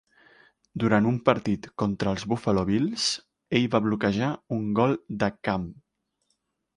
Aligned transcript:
Durant 0.83 1.07
un 1.09 1.17
partit 1.29 1.67
contra 1.83 2.13
els 2.15 2.25
Buffalo 2.33 2.63
Bills, 2.71 3.05
ell 3.59 3.67
va 3.75 3.83
bloquejar 3.89 4.31
un 4.57 4.65
gol 4.81 4.97
de 5.25 5.29
camp. 5.49 5.69